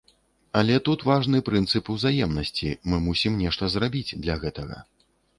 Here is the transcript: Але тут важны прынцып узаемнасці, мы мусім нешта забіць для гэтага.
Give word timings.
Але 0.59 0.75
тут 0.85 1.03
важны 1.09 1.41
прынцып 1.49 1.91
узаемнасці, 1.95 2.71
мы 2.93 2.97
мусім 3.07 3.35
нешта 3.43 3.69
забіць 3.75 4.17
для 4.23 4.39
гэтага. 4.45 4.81